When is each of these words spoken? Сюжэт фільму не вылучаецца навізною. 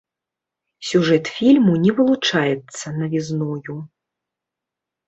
Сюжэт 0.91 1.25
фільму 1.35 1.73
не 1.83 1.91
вылучаецца 2.01 2.85
навізною. 2.99 3.81